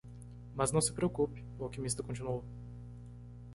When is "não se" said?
0.71-0.91